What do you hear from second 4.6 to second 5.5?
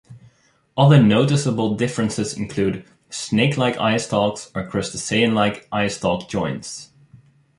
crustacean